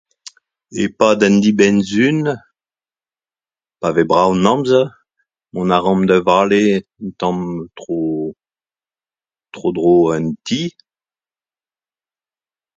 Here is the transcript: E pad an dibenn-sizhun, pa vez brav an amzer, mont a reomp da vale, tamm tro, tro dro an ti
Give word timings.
E 0.83 0.85
pad 0.97 1.19
an 1.27 1.35
dibenn-sizhun, 1.43 2.19
pa 3.79 3.87
vez 3.95 4.07
brav 4.11 4.31
an 4.35 4.47
amzer, 4.53 4.87
mont 5.51 5.73
a 5.75 5.77
reomp 5.79 6.03
da 6.09 6.17
vale, 6.27 6.61
tamm 7.19 7.39
tro, 7.77 7.99
tro 9.53 9.67
dro 9.75 9.93
an 10.15 10.25
ti 10.45 10.61